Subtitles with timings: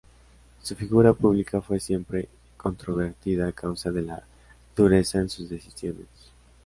[0.63, 4.23] Su figura pública fue siempre controvertida a causa de la
[4.75, 6.07] dureza en sus decisiones.